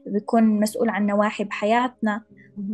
بيكون 0.05 0.43
مسؤول 0.43 0.89
عن 0.89 1.05
نواحي 1.05 1.43
بحياتنا. 1.43 2.23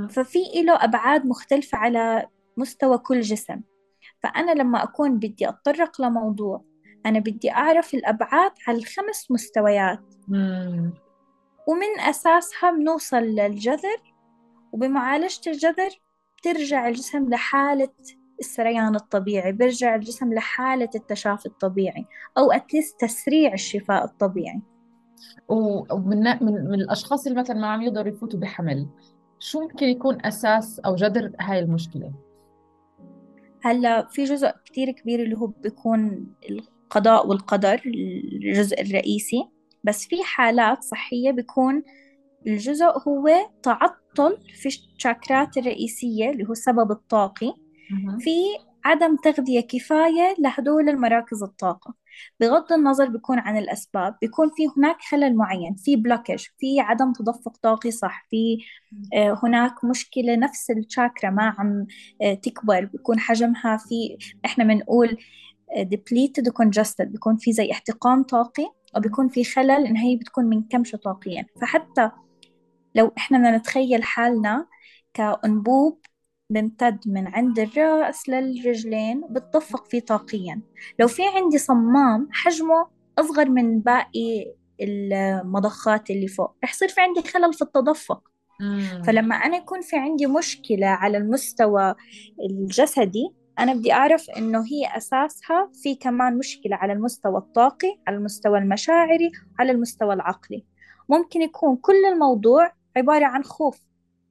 ففي 0.10 0.40
له 0.66 0.84
أبعاد 0.84 1.26
مختلفة 1.26 1.78
على 1.78 2.28
مستوى 2.58 2.98
كل 2.98 3.22
جسم. 3.22 3.62
فأنا 4.24 4.52
لما 4.52 4.84
أكون 4.84 5.18
بدي 5.20 5.50
أتطرق 5.50 6.02
لموضوع 6.02 6.64
أنا 7.06 7.20
بدي 7.20 7.52
أعرف 7.52 7.94
الأبعاد 7.94 8.52
على 8.68 8.78
الخمس 8.78 9.32
مستويات. 9.32 10.00
ومن 11.70 12.00
أساسها 12.00 12.72
بنوصل 12.72 13.18
للجذر 13.18 14.14
وبمعالجة 14.72 15.42
الجذر 15.48 15.90
بترجع 16.38 16.88
الجسم 16.88 17.30
لحالة 17.30 17.90
السريان 18.40 18.96
الطبيعي 18.96 19.52
بيرجع 19.52 19.96
الجسم 19.96 20.34
لحالة 20.34 20.90
التشافي 20.96 21.46
الطبيعي 21.46 22.06
أو 22.38 22.52
أتليست 22.52 23.02
تسريع 23.02 23.54
الشفاء 23.54 24.06
الطبيعي 24.06 24.62
ومن 25.50 26.24
من, 26.24 26.70
من 26.70 26.74
الأشخاص 26.74 27.28
اللي 27.28 27.40
مثلا 27.40 27.60
ما 27.60 27.68
عم 27.68 27.82
يقدروا 27.82 28.14
يفوتوا 28.14 28.40
بحمل 28.40 28.88
شو 29.40 29.62
ممكن 29.62 29.86
يكون 29.86 30.26
أساس 30.26 30.80
أو 30.80 30.96
جذر 30.96 31.32
هاي 31.40 31.60
المشكلة؟ 31.60 32.14
هلأ 33.62 34.08
في 34.08 34.24
جزء 34.24 34.52
كتير 34.66 34.92
كبير 34.92 35.24
اللي 35.24 35.38
هو 35.38 35.48
بيكون 35.48 36.28
القضاء 36.50 37.28
والقدر 37.28 37.82
الجزء 37.86 38.82
الرئيسي 38.82 39.59
بس 39.84 40.08
في 40.08 40.24
حالات 40.24 40.84
صحية 40.84 41.32
بيكون 41.32 41.84
الجزء 42.48 42.86
هو 43.08 43.30
تعطل 43.64 44.38
في 44.62 44.68
الشاكرات 44.68 45.58
الرئيسية 45.58 46.30
اللي 46.30 46.46
هو 46.48 46.52
السبب 46.52 46.92
الطاقي. 46.92 47.54
في 48.20 48.32
عدم 48.86 49.16
تغذية 49.16 49.62
كفاية 49.62 50.36
لهدول 50.40 50.90
المراكز 50.90 51.44
الطاقة. 51.44 51.96
بغض 52.40 52.74
النظر 52.74 53.10
بيكون 53.10 53.40
عن 53.40 53.58
الأسباب 53.58 54.16
بيكون 54.22 54.50
في 54.56 54.64
هناك 54.78 54.98
خلل 55.02 55.36
معين 55.36 55.76
في 55.76 55.96
بلوكج 55.96 56.46
في 56.60 56.80
عدم 56.80 57.14
تدفق 57.14 57.58
طاقي 57.58 57.92
صح 57.92 58.28
في 58.30 58.58
آه، 59.14 59.40
هناك 59.44 59.86
مشكلة 59.86 60.36
نفس 60.36 60.72
الشاكرا 60.72 61.30
ما 61.30 61.56
عم 61.58 61.86
آه، 62.22 62.34
تكبر 62.34 62.86
بيكون 62.86 63.20
حجمها 63.20 63.78
في 63.78 64.18
إحنا 64.46 64.64
بنقول 64.64 65.18
آه، 65.78 65.84
depleted 65.84 66.44
congested 66.64 67.06
بيكون 67.06 67.38
في 67.38 67.52
زي 67.54 67.72
احتقان 67.72 68.24
طاقي. 68.24 68.66
أو 68.96 69.02
بيكون 69.02 69.28
في 69.28 69.44
خلل 69.44 69.86
إن 69.86 69.98
هي 69.98 70.16
بتكون 70.16 70.46
منكمشة 70.46 70.96
طاقيا 70.96 71.46
فحتى 71.62 72.12
لو 72.96 73.12
إحنا 73.18 73.38
بدنا 73.38 73.58
نتخيل 73.58 74.04
حالنا 74.04 74.68
كأنبوب 75.14 76.00
بمتد 76.50 77.00
من 77.06 77.28
عند 77.28 77.60
الرأس 77.60 78.30
للرجلين 78.30 79.22
بتدفق 79.30 79.86
فيه 79.90 80.00
طاقيا. 80.00 80.62
لو 81.00 81.08
في 81.08 81.22
عندي 81.36 81.58
صمام 81.58 82.28
حجمه 82.32 82.88
أصغر 83.20 83.50
من 83.50 83.80
باقي 83.80 84.54
المضخات 84.82 86.10
اللي 86.10 86.28
فوق 86.28 86.56
رح 86.64 86.72
يصير 86.74 86.88
في 86.88 87.02
عندي 87.02 87.22
خلل 87.22 87.54
في 87.54 87.62
التدفق 87.62 88.22
مم. 88.62 89.04
فلما 89.08 89.36
أنا 89.36 89.58
يكون 89.58 89.82
في 89.82 89.98
عندي 89.98 90.26
مشكلة 90.26 90.88
على 90.88 91.18
المستوى 91.18 91.96
الجسدي 92.50 93.30
أنا 93.60 93.74
بدي 93.74 93.94
أعرف 93.94 94.30
إنه 94.30 94.66
هي 94.66 94.98
أساسها 94.98 95.72
في 95.84 95.96
كمان 95.96 96.38
مشكلة 96.38 96.76
على 96.76 96.94
المستوى 96.94 97.38
الطاقي 97.38 98.00
على 98.08 98.18
المستوى 98.18 98.60
المشاعري 98.60 99.32
على 99.60 99.72
المستوى 99.72 100.14
العقلي. 100.14 100.66
ممكن 101.10 101.42
يكون 101.42 101.76
كل 101.76 102.06
الموضوع 102.14 102.72
عبارة 102.98 103.26
عن 103.26 103.44
خوف. 103.44 103.80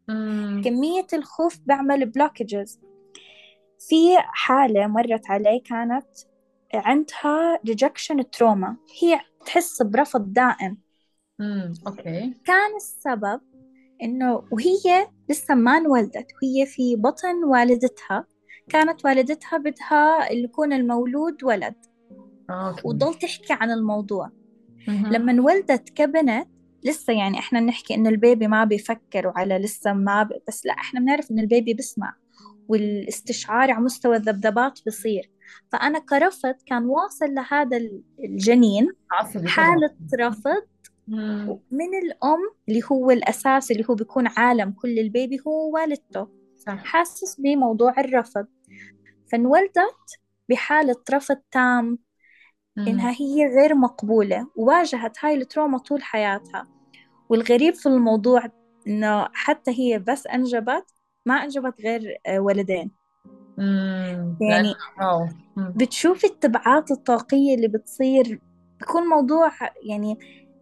مم. 0.08 0.62
كمية 0.64 1.06
الخوف 1.12 1.58
بيعمل 1.66 2.06
بلوكجز 2.06 2.80
في 3.78 4.16
حالة 4.18 4.86
مرت 4.86 5.30
علي 5.30 5.60
كانت 5.60 6.06
عندها 6.74 7.58
rejection 7.68 8.22
trauma. 8.36 8.68
هي 9.02 9.20
تحس 9.46 9.82
برفض 9.82 10.32
دائم. 10.32 10.78
مم. 11.38 11.72
أوكي. 11.86 12.34
كان 12.44 12.76
السبب 12.76 13.40
إنه 14.02 14.42
وهي 14.52 15.08
لسه 15.28 15.54
ما 15.54 15.76
انولدت 15.76 16.26
وهي 16.42 16.66
في 16.66 16.96
بطن 16.96 17.44
والدتها. 17.44 18.26
كانت 18.68 19.04
والدتها 19.04 19.58
بدها 19.58 20.32
يكون 20.32 20.72
المولود 20.72 21.44
ولد. 21.44 21.74
okay. 22.50 22.82
وضل 22.84 23.14
تحكي 23.14 23.52
عن 23.52 23.70
الموضوع. 23.70 24.30
مم. 24.88 25.06
لما 25.12 25.32
انولدت 25.32 25.88
كبنت 25.88 26.48
لسه 26.84 27.12
يعني 27.12 27.38
إحنا 27.38 27.60
بنحكي 27.60 27.94
إنه 27.94 28.08
ال 28.08 28.16
baby 28.16 28.48
ما 28.48 28.64
بيفكر 28.64 29.26
وعلى 29.26 29.58
لسه 29.58 29.92
ما 29.92 30.22
ب... 30.22 30.28
بس 30.48 30.66
لا 30.66 30.72
إحنا 30.72 31.00
بنعرف 31.00 31.30
إنه 31.30 31.42
ال 31.42 31.49
baby 31.49 31.74
بيسمع 31.74 32.14
والاستشعار 32.68 33.70
على 33.70 33.84
مستوى 33.84 34.16
الذبذبات 34.16 34.80
بصير. 34.86 35.30
فأنا 35.72 35.98
كرفض 35.98 36.54
كان 36.66 36.84
واصل 36.84 37.34
لهذا 37.34 37.80
الجنين. 38.24 38.88
حالة 39.46 39.94
رفض. 40.20 40.62
من 41.70 41.94
الأم 42.04 42.38
اللي 42.68 42.80
هو 42.92 43.10
الأساس 43.10 43.70
اللي 43.70 43.84
هو 43.90 43.94
بيكون 43.94 44.26
عالم 44.26 44.70
كل 44.70 44.98
البيبي 44.98 45.40
هو 45.46 45.74
والدته. 45.74 46.28
صح. 46.56 46.84
حاسس 46.84 47.40
بموضوع 47.40 48.00
الرفض. 48.00 48.46
فانولدت 49.32 50.18
بحالة 50.48 50.96
رفض 51.10 51.36
تام 51.50 51.98
إنها 52.88 53.10
هي 53.10 53.46
غير 53.46 53.74
مقبولة 53.74 54.46
وواجهت 54.56 55.16
هاي 55.24 55.34
التروما 55.34 55.78
طول 55.78 56.02
حياتها. 56.02 56.66
والغريب 57.28 57.74
في 57.74 57.86
الموضوع 57.86 58.42
إنه 58.86 59.28
حتى 59.32 59.70
هي 59.70 59.98
بس 59.98 60.26
أنجبت 60.26 60.84
ما 61.26 61.34
أنجبت 61.34 61.80
غير 61.80 62.16
آه، 62.26 62.40
ولدين. 62.40 62.90
يعني 64.40 64.74
بتشوفي 65.56 66.26
التبعات 66.26 66.90
الطاقية 66.90 67.54
اللي 67.54 67.68
بتصير 67.68 68.40
بيكون 68.80 69.02
موضوع 69.02 69.50
يعني 69.82 70.18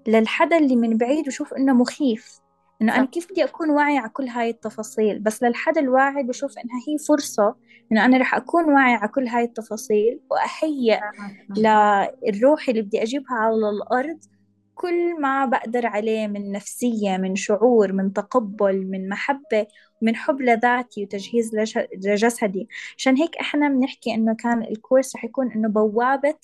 للحدا 0.09 0.59
اللي 0.59 0.77
من 0.77 0.97
بعيد 0.97 1.27
بشوف 1.27 1.55
إنه 1.55 1.73
مخيف. 1.73 2.41
إنه 2.83 2.97
أنا 2.97 3.05
كيف 3.07 3.31
بدي 3.33 3.45
أكون 3.45 3.71
واعية 3.71 3.99
على 3.99 4.09
كل 4.09 4.29
هاي 4.29 4.51
التفاصيل؟ 4.51 5.19
بس 5.19 5.43
للحدا 5.43 5.81
الواعي 5.81 6.23
بشوف 6.23 6.51
إنها 6.59 6.77
هي 6.89 6.99
فرصة 7.09 7.57
إنه 7.93 8.05
أنا 8.05 8.19
رح 8.19 8.35
أكون 8.35 8.65
واعية 8.65 8.97
على 8.97 9.09
كل 9.09 9.27
هاي 9.29 9.45
التفاصيل 9.45 10.21
وأهيئ 10.31 11.01
للروح 11.57 12.69
اللي 12.69 12.83
بدي 12.83 13.03
أجيبها 13.03 13.35
على 13.37 13.55
الأرض 13.71 14.19
كل 14.75 15.21
ما 15.21 15.47
بقدر 15.47 15.87
عليه 15.87 16.27
من 16.27 16.53
نفسية 16.53 17.17
من 17.17 17.37
شعور 17.37 17.93
من 17.93 18.13
تقبل 18.13 18.87
من 18.91 19.09
محبة 19.09 19.67
من 20.03 20.17
حب 20.17 20.41
لذاتي 20.43 21.03
وتجهيز 21.05 21.51
لجسدي. 22.05 22.69
عشان 22.99 23.17
هيك 23.17 23.37
إحنا 23.37 23.69
بنحكي 23.69 24.15
إنه 24.15 24.35
كان 24.35 24.63
الكورس 24.63 25.17
رح 25.17 25.25
يكون 25.25 25.53
إنه 25.53 25.69
بوابة 25.69 26.35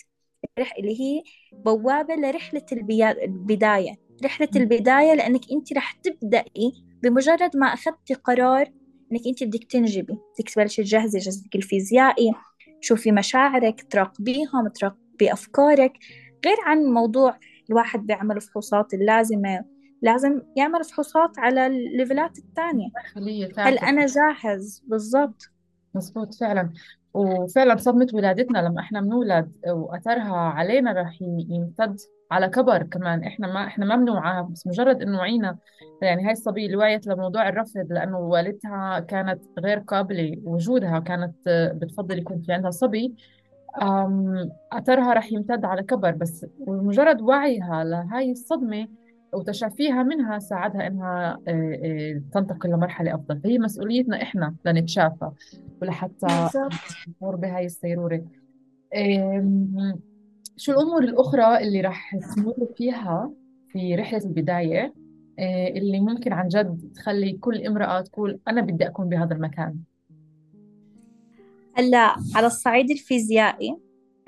اللي 0.79 1.01
هي 1.01 1.23
بوابة 1.53 2.15
لرحلة 2.15 2.62
البداية. 2.73 3.97
رحلة 4.25 4.49
البداية 4.57 5.14
لأنك 5.14 5.41
أنت 5.52 5.73
رح 5.73 5.93
تبدأي 5.93 6.73
بمجرد 7.02 7.57
ما 7.57 7.67
أخذتي 7.67 8.14
قرار 8.14 8.73
إنك 9.12 9.21
أنت 9.26 9.45
بدك 9.45 9.64
تنجبي. 9.64 10.12
بدك 10.12 10.50
تبلشي 10.50 10.83
تجهزي 10.83 11.19
جسدك 11.19 11.57
الفيزيائي 11.57 12.33
تشوفي 12.81 13.12
مشاعرك 13.12 13.87
تراقبيهم 13.91 14.69
تراقبي 14.69 15.33
أفكارك. 15.33 15.93
غير 16.47 16.57
عن 16.64 16.85
موضوع 16.85 17.38
الواحد 17.71 18.07
بيعمل 18.07 18.41
فحوصات 18.41 18.95
اللازمة 18.95 19.64
لازم 20.02 20.41
يعمل 20.57 20.85
فحوصات 20.85 21.38
على 21.38 21.67
الليفلات 21.67 22.38
الثانية. 22.38 22.88
هل 23.59 23.79
أنا 23.79 24.07
جاهز؟ 24.07 24.83
بالضبط. 24.87 25.43
مزبوط 25.95 26.35
فعلا. 26.35 26.73
وفعلا 27.14 27.76
صدمة 27.76 28.07
ولادتنا 28.14 28.59
لما 28.59 28.81
إحنا 28.81 29.00
بنولد 29.00 29.52
وأثرها 29.69 30.37
علينا 30.37 30.92
رح 30.92 31.23
يمتد 31.23 32.00
على 32.31 32.49
كبر 32.49 32.83
كمان. 32.83 33.25
إحنا 33.25 33.47
ما 33.52 33.66
إحنا 33.66 33.87
ما 33.87 33.97
بنوعى 33.97 34.42
بس 34.42 34.66
مجرد 34.66 35.02
إنه 35.02 35.19
وعينا. 35.19 35.59
يعني 36.02 36.26
هاي 36.26 36.33
الصبية 36.33 36.66
اللي 36.66 36.76
وعيت 36.76 37.07
لموضوع 37.07 37.49
الرفض 37.49 37.87
لأنه 37.92 38.19
والدتها 38.19 39.00
كانت 39.00 39.42
غير 39.59 39.78
قابلة 39.78 40.37
وجودها 40.45 40.99
كانت 40.99 41.35
بتفضل 41.75 42.19
يكون 42.19 42.42
في 42.42 42.52
عندها 42.52 42.71
صبي 42.71 43.14
أثرها 44.73 45.12
رح 45.12 45.33
يمتد 45.33 45.64
على 45.64 45.83
كبر. 45.83 46.11
بس 46.11 46.47
مجرد 46.66 47.21
وعيها 47.21 47.85
لهاي 47.85 48.31
الصدمة 48.33 48.88
وتشافيها 49.33 50.03
منها 50.03 50.39
ساعدها 50.39 50.87
إنها 50.87 51.41
آه، 51.49 51.81
آه، 51.85 52.23
تنتقل 52.33 52.71
لمرحلة 52.71 53.15
أفضل. 53.15 53.41
فهي 53.41 53.59
مسؤوليتنا 53.59 54.23
إحنا 54.23 54.55
لنتشافى 54.65 55.31
ولحتى 55.83 56.49
نمر 57.23 57.37
بهاي 57.37 57.67
السيرورة. 57.67 58.25
شو 60.57 60.73
الأمور 60.73 61.05
الأخرى 61.05 61.59
اللي 61.59 61.81
راح 61.81 62.17
تمر 62.37 62.69
فيها 62.77 63.33
في 63.69 63.95
رحلة 63.95 64.25
البداية؟ 64.25 64.95
آه، 65.39 65.69
اللي 65.69 66.01
ممكن 66.01 66.33
عن 66.33 66.49
جد 66.49 66.93
تخلي 66.95 67.33
كل 67.33 67.67
امرأة 67.67 68.01
تقول 68.01 68.41
أنا 68.49 68.61
بدي 68.61 68.87
أكون 68.87 69.09
بهذا 69.09 69.35
المكان. 69.35 69.77
هلأ 71.75 72.15
على 72.35 72.47
الصعيد 72.47 72.91
الفيزيائي 72.91 73.77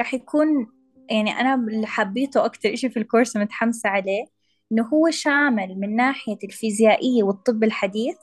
راح 0.01 0.15
يكون 0.15 0.67
يعني 1.11 1.31
أنا 1.31 1.55
اللي 1.55 1.87
حبيته 1.87 2.45
أكتر 2.45 2.73
إشي 2.73 2.91
في 2.91 2.97
الكورس 2.99 3.37
متحمسة 3.37 3.89
عليه 3.89 4.34
إنه 4.73 4.83
هو 4.83 5.11
شامل 5.11 5.81
من 5.81 5.97
ناحية 5.97 6.39
الفيزيائية 6.45 7.23
والطب 7.23 7.65
الحديث 7.65 8.17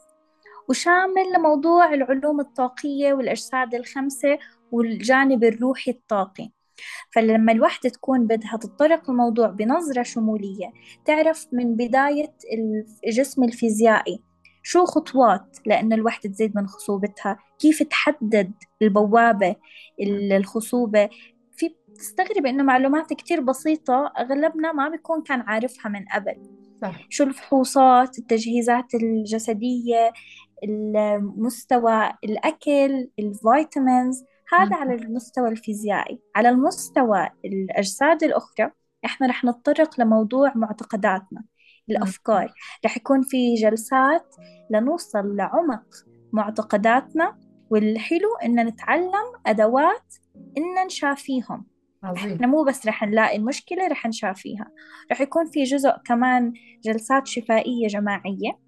وشامل 0.69 1.33
لموضوع 1.35 1.93
العلوم 1.93 2.39
الطاقية 2.39 3.13
والأجساد 3.13 3.75
الخمسة 3.75 4.39
والجانب 4.71 5.43
الروحي 5.43 5.91
الطاقي. 5.91 6.49
فلما 7.11 7.51
الوحدة 7.51 7.89
تكون 7.89 8.27
بدها 8.27 8.57
تتطرق 8.57 9.09
الموضوع 9.09 9.47
بنظرة 9.47 10.03
شمولية 10.03 10.71
تعرف 11.05 11.47
من 11.51 11.75
بداية 11.75 12.33
الجسم 13.07 13.43
الفيزيائي 13.43 14.23
شو 14.63 14.85
خطوات 14.85 15.57
لأن 15.65 15.93
الوحدة 15.93 16.29
تزيد 16.29 16.55
من 16.55 16.67
خصوبتها 16.67 17.39
كيف 17.59 17.83
تحدد 17.83 18.51
البوابة 18.81 19.55
الخصوبة 20.31 21.09
في 22.01 22.13
بتستغرب 22.13 22.45
إنه 22.45 22.63
معلومات 22.63 23.13
كتير 23.13 23.41
بسيطة 23.41 24.13
أغلبنا 24.19 24.71
ما 24.71 24.89
بيكون 24.89 25.21
كان 25.21 25.41
عارفها 25.41 25.89
من 25.91 26.05
قبل. 26.05 26.35
صح. 26.81 27.05
شو 27.09 27.23
الفحوصات 27.23 28.19
التجهيزات 28.19 28.95
الجسدية 28.95 30.13
المستوى 30.63 32.11
الأكل 32.23 33.09
الفيتامينز 33.19 34.23
هذا 34.53 34.75
على 34.75 34.95
المستوى 34.95 35.49
الفيزيائي. 35.49 36.19
على 36.35 36.49
المستوى 36.49 37.29
الأجساد 37.45 38.23
الأخرى 38.23 38.71
إحنا 39.05 39.27
رح 39.27 39.45
نتطرق 39.45 39.99
لموضوع 39.99 40.51
معتقداتنا 40.55 41.43
الأفكار. 41.89 42.53
رح 42.85 42.97
يكون 42.97 43.21
في 43.21 43.55
جلسات 43.55 44.35
لنوصل 44.71 45.35
لعمق 45.35 45.85
معتقداتنا 46.33 47.39
والحلو 47.69 48.35
إن 48.45 48.67
نتعلم 48.67 49.31
أدوات 49.45 50.15
إن 50.57 50.85
نشافيهم. 50.85 51.70
عظيم. 52.03 52.33
إحنا 52.33 52.47
مو 52.47 52.63
بس 52.63 52.87
رح 52.87 53.03
نلاقي 53.03 53.37
المشكلة 53.37 53.87
رح 53.87 54.05
نشافيها. 54.05 54.71
رح 55.11 55.21
يكون 55.21 55.45
في 55.45 55.63
جزء 55.63 55.91
كمان 56.05 56.53
جلسات 56.83 57.27
شفائية 57.27 57.87
جماعية. 57.87 58.59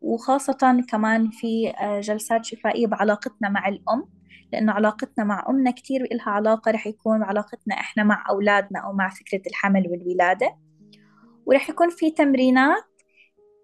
وخاصة 0.00 0.82
كمان 0.88 1.30
في 1.30 1.70
آه، 1.70 2.00
جلسات 2.00 2.44
شفائية 2.44 2.86
بعلاقتنا 2.86 3.48
مع 3.48 3.68
الأم. 3.68 4.08
لأنه 4.52 4.72
علاقتنا 4.72 5.24
مع 5.24 5.44
أمنا 5.48 5.70
كتير 5.70 6.04
إلها 6.04 6.30
علاقة 6.30 6.70
رح 6.70 6.86
يكون 6.86 7.22
علاقتنا 7.22 7.74
إحنا 7.74 8.04
مع 8.04 8.24
أولادنا 8.30 8.80
أو 8.80 8.92
مع 8.92 9.08
فكرة 9.08 9.42
الحمل 9.46 9.88
والولادة. 9.90 10.56
ورح 11.46 11.70
يكون 11.70 11.90
في 11.90 12.10
تمرينات 12.10 12.84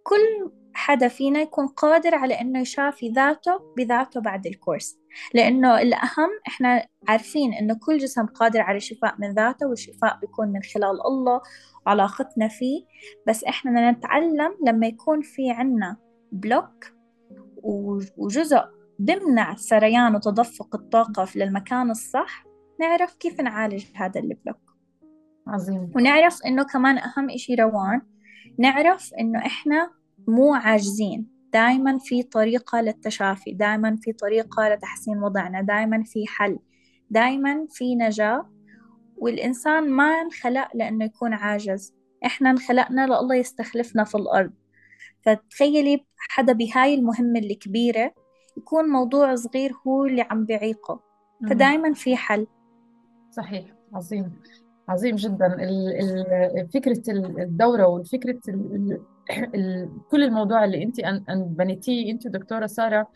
كل 0.03 0.53
حدا 0.75 1.09
فينا 1.09 1.41
يكون 1.41 1.67
قادر 1.67 2.15
على 2.15 2.41
إنه 2.41 2.61
يشافي 2.61 3.09
ذاته 3.09 3.75
بذاته 3.77 4.21
بعد 4.21 4.47
الكورس. 4.47 4.99
لأنه 5.35 5.81
الأهم 5.81 6.31
إحنا 6.49 6.87
عارفين 7.09 7.55
إنه 7.55 7.79
كل 7.87 7.99
جسم 7.99 8.27
قادر 8.27 8.61
على 8.61 8.77
الشفاء 8.77 9.15
من 9.19 9.35
ذاته 9.35 9.67
والشفاء 9.67 10.19
بيكون 10.21 10.49
من 10.49 10.63
خلال 10.63 11.07
الله 11.07 11.41
وعلاقتنا 11.87 12.49
فيه. 12.49 12.85
بس 13.29 13.45
إحنا 13.45 13.91
نتعلم 13.91 14.55
لما 14.67 14.87
يكون 14.87 15.21
في 15.21 15.51
عنا 15.51 15.97
block 16.33 16.93
وجزء 18.17 18.63
بمنع 18.99 19.55
سريان 19.55 20.15
وتدفق 20.15 20.75
الطاقة 20.75 21.29
للمكان 21.37 21.91
الصح 21.91 22.45
نعرف 22.81 23.15
كيف 23.15 23.41
نعالج 23.41 23.85
هذا 23.95 24.21
ال 24.21 24.28
block. 24.28 24.73
عظيم. 25.49 25.93
ونعرف 25.97 26.39
إنه 26.47 26.63
كمان 26.63 26.99
أهم 26.99 27.31
إشي 27.31 27.55
روان 27.55 28.01
نعرف 28.59 29.11
إنه 29.21 29.39
إحنا 29.39 29.91
مو 30.29 30.55
عاجزين. 30.55 31.27
دائما 31.53 31.99
في 31.99 32.23
طريقة 32.23 32.81
للتشافي 32.81 33.53
دائما 33.53 33.97
في 34.03 34.13
طريقة 34.13 34.69
لتحسين 34.69 35.19
وضعنا 35.19 35.63
دائما 35.63 36.03
في 36.03 36.25
حل 36.27 36.59
دائما 37.11 37.67
في 37.71 37.97
نجاة. 37.97 38.51
والإنسان 39.17 39.91
ما 39.91 40.05
انخلق 40.05 40.69
لأنه 40.75 41.05
يكون 41.05 41.33
عاجز. 41.33 41.95
إحنا 42.27 42.51
انخلقنا 42.51 43.07
لله 43.07 43.35
يستخلفنا 43.35 44.05
في 44.05 44.15
الأرض. 44.15 44.53
فتخيلي 45.23 46.05
حدا 46.17 46.53
بهاي 46.53 46.95
المهمة 46.95 47.39
الكبيرة 47.39 48.15
يكون 48.57 48.85
موضوع 48.85 49.35
صغير 49.35 49.73
هو 49.87 50.05
اللي 50.05 50.23
عم 50.23 50.45
بعيقه 50.45 51.01
فدائما 51.51 51.93
في 51.93 52.17
حل. 52.17 52.47
صحيح. 53.31 53.65
عظيم. 53.95 54.33
عظيم 54.89 55.17
جدا. 55.17 55.57
فكرة 56.75 57.03
الدورة 57.43 57.87
وفكرة 57.87 58.41
كل 60.11 60.23
الموضوع 60.23 60.65
اللي 60.65 60.83
انت 60.83 61.01
بنيتيه 61.31 62.13
انت 62.13 62.27
دكتورة 62.29 62.67
سارة 62.67 63.09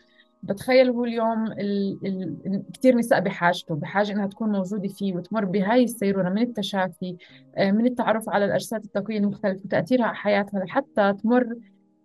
بتخيل 0.43 0.89
هو 0.89 1.05
اليوم 1.05 1.51
ال... 1.51 1.99
ال... 2.05 2.63
كثير 2.73 2.95
نساء 2.95 3.19
بحاجته 3.19 3.75
بحاجة 3.75 4.11
إنها 4.11 4.27
تكون 4.27 4.51
موجودة 4.51 4.87
فيه 4.87 5.13
وتمر 5.13 5.45
بهاي 5.45 5.83
السيروره 5.83 6.29
من 6.29 6.41
التشافي 6.41 7.17
آه، 7.57 7.71
من 7.71 7.85
التعرف 7.85 8.29
على 8.29 8.45
الأجساد 8.45 8.83
التقويه 8.83 9.17
المختلفة 9.17 9.61
وتأثيرها 9.65 10.05
على 10.05 10.15
حياتها 10.15 10.59
لحتى 10.59 11.13
تمر 11.23 11.55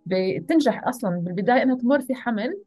بتنجح 0.05 0.87
أصلا 0.87 1.19
بالبداية 1.19 1.63
إنها 1.63 1.75
تمر 1.75 2.01
في 2.01 2.15
حمل 2.15 2.57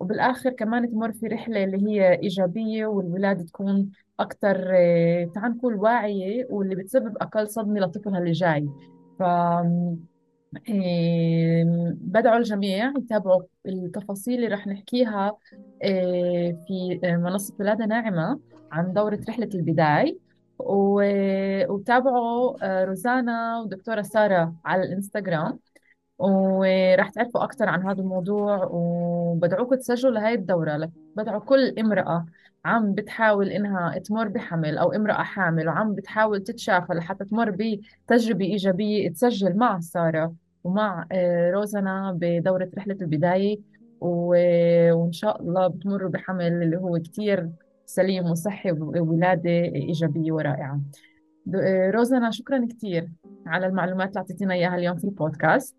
وبالآخر 0.00 0.50
كمان 0.50 0.90
تمر 0.90 1.12
في 1.12 1.26
رحلة 1.26 1.64
اللي 1.64 1.90
هي 1.90 2.20
إيجابية 2.22 2.86
والولادة 2.86 3.44
تكون 3.44 3.90
أكثر 4.20 4.70
آه، 4.74 5.30
تعال 5.34 5.52
نقول 5.56 5.74
واعية 5.74 6.46
واللي 6.50 6.74
بتسبب 6.74 7.16
أقل 7.20 7.48
صدمة 7.48 7.80
لطفلها 7.80 8.18
اللي 8.18 8.32
جاي. 8.32 8.68
ف 9.18 9.22
بدعو 11.94 12.36
الجميع 12.36 12.92
يتابعوا 12.98 13.42
التفاصيل 13.66 14.34
اللي 14.34 14.46
رح 14.48 14.66
نحكيها 14.66 15.32
آه، 15.82 16.64
في 16.68 17.00
آه، 17.04 17.16
منصة 17.16 17.54
ولادة 17.60 17.86
ناعمة 17.86 18.40
عن 18.72 18.92
دورة 18.92 19.20
رحلة 19.28 19.48
البداية. 19.54 20.18
وتابعوا 21.68 22.84
روزانا 22.84 23.60
ودكتورة 23.60 24.02
سارة 24.02 24.54
على 24.64 24.82
الإنستغرام. 24.82 25.58
وراح 26.18 27.10
تعرفوا 27.10 27.44
أكثر 27.44 27.68
عن 27.68 27.86
هذا 27.86 28.00
الموضوع 28.00 28.64
وبدعوكم 29.36 29.74
تسجلوا 29.74 30.14
لهي 30.14 30.34
الدورة. 30.34 30.90
بدعو 31.16 31.40
كل 31.40 31.78
امرأة 31.78 32.26
عم 32.64 32.94
بتحاول 32.94 33.48
إنها 33.48 33.98
تمر 33.98 34.28
بحمل 34.28 34.78
أو 34.78 34.92
امرأة 34.92 35.22
حامل 35.22 35.68
وعم 35.68 35.94
بتحاول 35.94 36.42
تتشافى 36.42 36.92
لحتى 36.92 37.24
تمر 37.24 37.50
بتجربة 37.50 38.44
إيجابية 38.44 39.10
تسجل 39.10 39.56
مع 39.56 39.80
سارة 39.80 40.34
ومع 40.64 41.06
آه، 41.12 41.50
روزنا 41.50 42.18
بدورة 42.20 42.70
رحلة 42.78 42.96
البداية. 43.00 43.58
وإن 44.00 45.12
شاء 45.12 45.42
الله 45.42 45.66
بتمروا 45.66 46.10
بحمل 46.10 46.62
اللي 46.62 46.76
هو 46.76 46.98
كتير 46.98 47.50
سليم 47.86 48.24
وصحي 48.30 48.72
وولادة 48.72 49.50
إيجابية 49.50 50.32
ورائعة. 50.32 50.80
آه، 51.54 51.90
روزانا 51.90 52.30
شكرا 52.30 52.66
كثير 52.66 53.08
على 53.46 53.66
المعلومات 53.66 54.08
اللي 54.08 54.18
أعطيتينا 54.18 54.54
إياها 54.54 54.76
اليوم 54.76 54.96
في 54.96 55.04
البودكاست. 55.04 55.76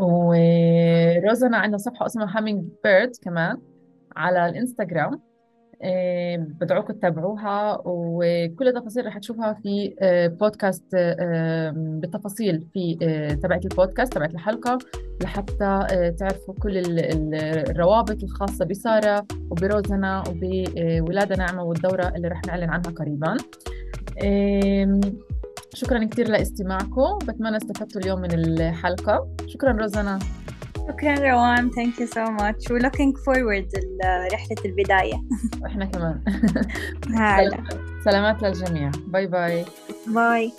وروزانا 0.00 1.56
عندها 1.56 1.78
صفحة 1.78 2.06
اسمها 2.06 2.38
Hummingbird 2.38 3.12
كمان 3.22 3.56
على 4.16 4.46
الإنستغرام. 4.46 5.20
آه، 5.82 6.36
بدعوكم 6.36 6.92
تتابعوها 6.92 7.82
وكل 7.84 8.68
التفاصيل 8.68 9.06
رح 9.06 9.18
تشوفها 9.18 9.52
في 9.62 9.94
بودكاست 10.40 10.84
بالتفاصيل 11.74 12.66
في 12.72 12.96
تبعت 13.42 13.64
البودكاست 13.64 14.12
تبعت 14.12 14.34
الحلقة 14.34 14.78
لحتى 15.22 15.86
تعرفوا 16.18 16.54
كل 16.62 16.82
الروابط 17.34 18.22
الخاصة 18.22 18.64
بسارة 18.64 19.26
وبروزانا 19.50 20.24
وبولادة 20.28 21.36
ناعمة 21.36 21.62
والدورة 21.62 22.12
اللي 22.16 22.28
رح 22.28 22.40
نعلن 22.46 22.70
عنها 22.70 22.90
قريبا. 22.96 23.36
شكرا 25.74 26.04
كثير 26.04 26.28
لاستماعكم. 26.28 27.18
بتمنى 27.18 27.56
استفدتوا 27.56 28.00
اليوم 28.00 28.20
من 28.20 28.32
الحلقة. 28.32 29.36
شكرا 29.46 29.72
روزانا. 29.72 30.18
شكرا 30.88 31.14
روان. 31.14 31.70
thank 31.70 32.00
you 32.00 32.06
so 32.06 32.24
much 32.24 32.70
و 32.70 32.78
looking 32.78 33.12
forward 33.26 33.80
لرحلة 34.04 34.56
البداية. 34.64 35.22
وإحنا 35.62 35.84
كمان. 35.84 36.20
هلا. 37.14 37.64
سلامات 38.04 38.42
للجميع. 38.42 38.90
bye 39.06 39.26
bye 39.26 39.64
bye 40.06 40.52